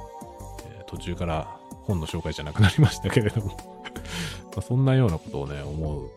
[0.68, 3.56] えー、途中から本の紹介じゃなくなりましたけれども
[4.56, 6.10] まそんなようなことをね、思う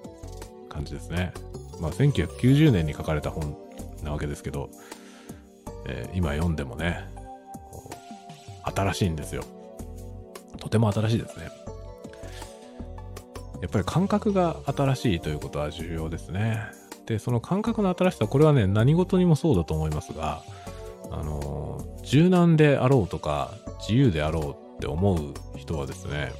[0.70, 1.34] 感じですね。
[1.80, 3.58] まあ、1990年に書かれた本
[4.04, 4.70] なわけですけど、
[5.86, 7.04] えー、今読んでもね、
[8.64, 9.44] 新しいんですよ。
[10.60, 11.50] とても新しいですね。
[13.62, 16.79] やっぱり感覚が新しいということは重要ですね。
[17.10, 20.44] で、その感覚の新しさ、これはね、何事にもそうだと思いますが、
[21.10, 26.32] あの、柔軟であろうとか、自由であろうって思う人はですね、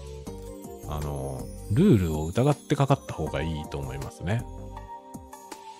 [0.88, 1.42] あの、
[1.72, 4.44] ルールを疑ってかかった方がいいと思いますね。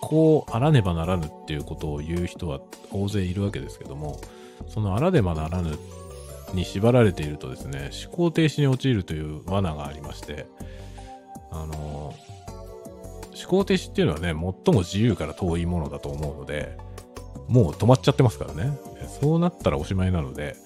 [0.00, 2.60] こうあらねばならぬっていうことを言う人は
[2.90, 4.18] 大勢いるわけですけども、
[4.66, 5.78] そのあらねばならぬ
[6.52, 10.46] に縛られているとですね、思考停止に陥るという罠がありまして、
[11.52, 12.14] あの、
[13.40, 16.76] 思考停止っていうのはね、最も自由から遠いものだと思うので、
[17.48, 18.78] もう止まっちゃってますからね。
[19.20, 20.56] そうなったらおしまいなので、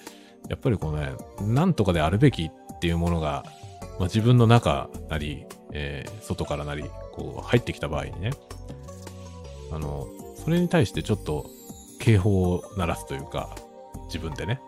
[0.48, 3.44] やっぱりこのね、なんとかであるべきっていうものが、
[3.98, 8.30] まあ、自分の中なり、えー、外からなり、こう入ってきた場合にね、
[9.72, 10.06] あの、
[10.44, 11.46] それに対してちょっと
[12.00, 13.54] 警報を鳴らすというか、
[14.06, 14.60] 自分でね、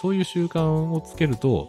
[0.00, 1.68] そういう習慣をつけると、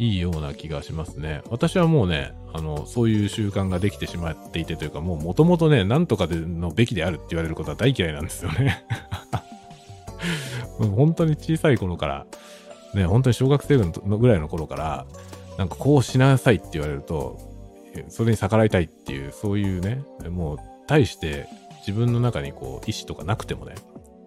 [0.00, 1.42] いいような気がしますね。
[1.50, 8.84] 私はもうね、あの、そういう習慣ができてしまっていてというか、もう元々ね、なんとかでのべきであるって言われることは大嫌いなんですよね。
[10.78, 12.26] 本当に小さい頃から、
[12.94, 15.06] ね、本当に小学生のぐらいの頃から、
[15.58, 17.38] なんかこうしなさいって言われると、
[18.08, 21.46] それに逆らいたいっていう、そういうね、もう、対して
[21.86, 23.74] 自分の中にこう、意志とかなくてもね、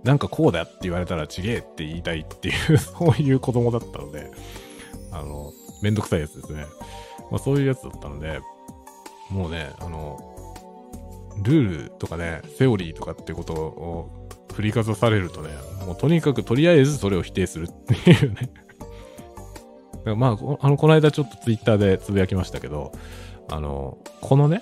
[0.03, 4.29] なんかこうだって言われたらちげえって言いたいっていう そういう子供だったので、
[5.11, 5.51] あの、
[5.81, 6.65] めんどくさいやつですね。
[7.31, 8.39] まあそういうやつだったので、
[9.29, 10.33] もうね、あの、
[11.41, 15.49] ルールとかね、セオリーとかってことを振りかざされるとね、
[15.85, 18.49] もうとにかくとりあえずそれを否定するっていうね。
[20.15, 22.91] まあ、あの、この間ちょっとツイッターでつぶやきましたけど、
[23.49, 24.61] あの、このね、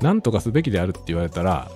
[0.00, 1.70] なんとかすべきであるって言われたら、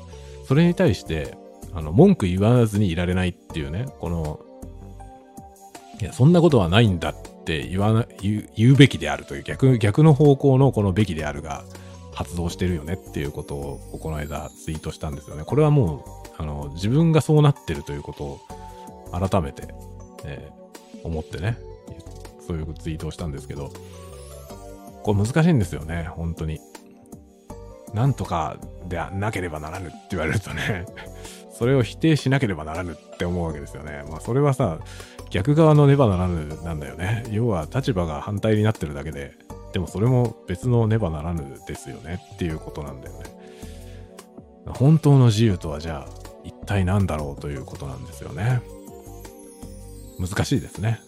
[0.46, 1.36] それに対して、
[1.74, 4.40] あの、文句言わずにいられないっていうね、この、
[6.00, 11.64] いや、そんなことはないんだっって言わな、言う、言うべきであるという逆、逆の方向のこのべきであるが
[12.14, 15.42] 発動してるよねっていうことを、この間ツイートしたんですよね。
[15.44, 16.04] これはも
[16.38, 18.40] う、あの、自分がそうなってるということを
[19.12, 19.74] 改めて、
[20.24, 21.58] えー、思ってね、
[22.46, 23.72] そういうツイートをしたんですけど、
[25.02, 26.60] これ難しいんですよね、本当に。
[27.92, 28.56] なんとか
[28.88, 30.86] でなければならぬって言われるとね
[31.52, 34.02] それを否定しなければならぬって思うわけですよね。
[34.08, 34.78] まあそれはさ、
[35.32, 37.24] 逆側のねばならぬなんだよね。
[37.30, 39.32] 要は立場が反対になってるだけで、
[39.72, 43.24] でもそれも別のねばならぬですよねっていうことなんだよね。
[44.66, 46.12] 本当の自由とはじゃあ
[46.44, 48.60] 一体何だろうということなんですよね。
[50.20, 51.00] 難しいですね。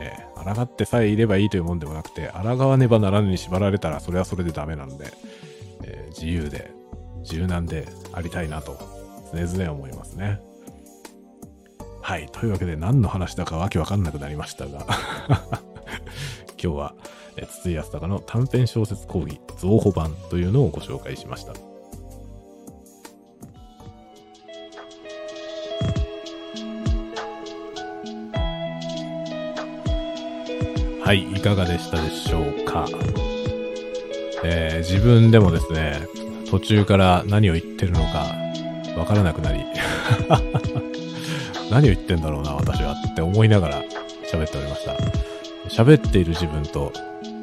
[0.00, 5.12] えー、抗ってさえいればいいというもんでもなくて、抗わねばならぬに縛られたらそれはそれでダメなんで、
[5.84, 6.72] えー、自由で
[7.22, 8.76] 柔軟でありたいなと
[9.32, 10.40] 常々思いますね。
[12.02, 12.28] はい。
[12.32, 14.84] というわけで何の話だかわけわかんなくなりましたが
[16.62, 16.94] 今日は、
[17.60, 21.52] 筒井康隆の短編小説講義増補版というのをご紹介しました。
[31.04, 32.86] はい、いかがでしたでしょうか？
[34.44, 36.06] えー、自分でもですね、
[36.50, 38.26] 途中から何を言ってるのか
[38.96, 39.64] わからなくなり
[41.72, 43.82] 何を言ってんだろうな、私はって思いながら
[44.30, 44.94] 喋っておりました。
[45.68, 46.92] 喋っている自分と、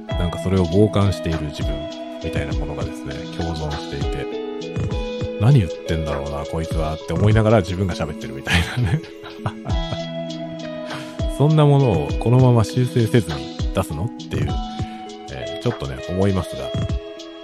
[0.07, 1.73] なんかそれを傍観している自分
[2.23, 4.27] みたいなものがですね、共存していて、
[5.41, 9.01] 何言ってんだろうな、こいつはって思いながら自分が喋ってるみたいなね。
[11.35, 14.05] そんなものをこのまま修正せずに出すの？
[14.05, 14.49] っていう、
[15.31, 16.63] えー、ちょっとね、思いますが、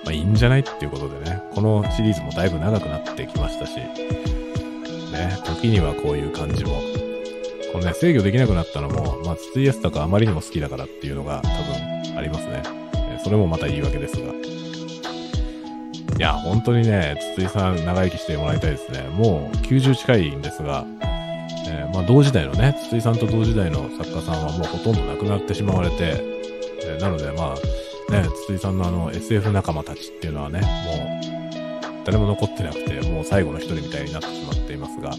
[0.04, 0.60] まあいいんじゃない？
[0.60, 3.72] っていうことでね、このシリーズもだいぶ長くなってきましたし、
[5.56, 6.82] 時にはこういう感じも。
[7.72, 11.48] このね、制御できなくなったのも、まあ、筒井康隆あまりにも好きだからっていうのが多
[12.12, 12.64] 分ありますね。
[13.24, 14.32] それもまた言い訳ですが。
[16.18, 19.10] いや、本当にね、筒井さん長生きしてもらいたいですね。
[19.10, 20.86] もう90近いんですが、
[21.68, 25.96] えー、まあ同時代のね、筒井さんと同時代の作家さんはもうほとんど亡くなってしまわれて、
[26.84, 31.35] えー、なのでまあ、ね、筒井さんのあの SF 仲間たちっていうのはね、もう
[32.06, 35.12] 誰も残ってなくて、もう最後の一人みたいになってしまっていますが、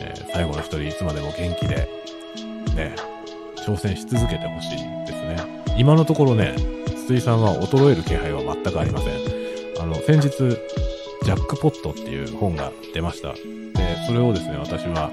[0.00, 1.88] えー、最後の一人いつまでも元気で、
[2.74, 2.96] ね、
[3.66, 5.36] 挑戦し続けてほしいですね。
[5.76, 6.56] 今のところね、
[7.04, 9.12] 筒井さんは衰える気配は全くありません。
[9.82, 10.30] あの、先日、
[11.22, 13.34] ジャックポットっていう本が出ました。
[13.34, 13.40] で、
[14.06, 15.10] それをですね、私は、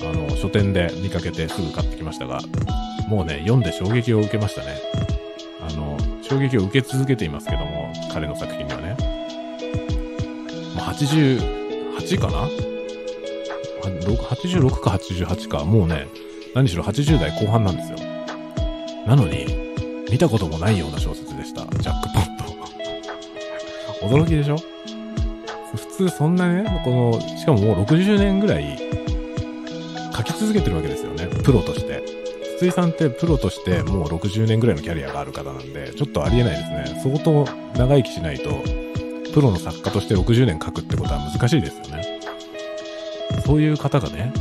[0.00, 2.40] あの、書店で見かけてすぐ買ってきましたが、
[3.08, 4.78] もうね、読んで衝撃を受けましたね。
[5.60, 8.73] あの、衝撃を受け続けていますけども、彼の作品に。
[10.94, 12.48] 88かな
[13.82, 16.06] ？86か88か、もうね、
[16.54, 17.98] 何しろ80代後半なんですよ。
[19.06, 19.46] なのに、
[20.10, 21.62] 見たこともないような小説でした。
[21.78, 22.24] ジャックポッ
[24.00, 24.06] ト。
[24.22, 24.56] 驚きでしょ？
[25.74, 28.78] 普通そんなね、この、しかももう60年ぐらい
[30.16, 31.26] 書き続けてるわけですよね。
[31.42, 32.02] プロとして。
[32.58, 37.00] 筒井さんってプロとしてもう60年ぐらいのキャリアがある方なんで、ちょっとありえないですね。
[37.02, 37.44] 相当
[37.76, 38.62] 長生きしないと、
[39.34, 42.20] プロの作家として60年書くってことは難しいですよね。
[43.44, 44.32] そういう方がね、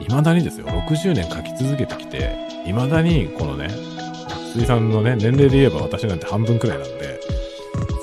[0.00, 3.68] 未だにですよ、60年書き続けてきて、未だにこのね、
[4.50, 7.20] 筒井さんのね、年齢で言えば私なんて半分くらいなんで、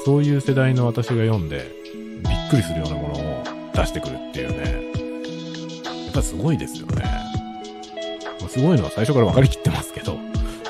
[0.06, 3.44] そういう世代の私が読んで、びっくりするようなものを
[3.74, 7.04] 出してくるっていうね、やっぱすごいですよね。
[8.48, 10.18] すごいのは最初から分かりきってますけど、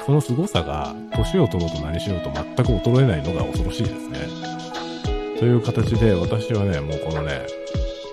[0.08, 4.35] その凄さが、年を取ろうと何しようと全く衰えないのが恐ろしいですね。
[5.40, 7.46] という形で、私はね、もうこのね、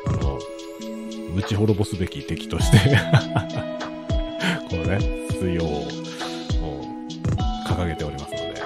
[0.07, 0.41] あの、
[1.37, 2.79] 打ち滅ぼすべき敵として
[4.68, 4.99] このね、
[5.31, 5.87] 水曜を
[7.68, 8.61] 掲げておりますので、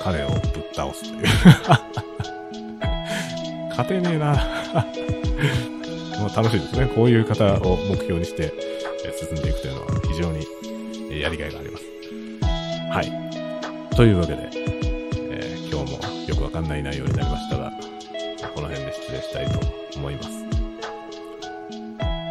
[0.00, 0.40] 彼をぶっ
[0.74, 1.22] 倒すという
[3.70, 4.34] 勝てねえな
[6.18, 6.86] もう楽しいですね。
[6.94, 8.52] こういう方を目標にして
[9.18, 10.44] 進んでいくというのは非常に
[11.20, 11.84] やりがいがあります。
[12.90, 13.12] はい。
[13.94, 14.48] というわけで、
[15.30, 17.55] えー、今日もよくわかんない内容になりました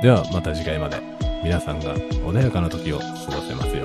[0.05, 1.01] ではまた次回まで
[1.43, 3.84] 皆さんが穏やかな時を過ごせますよ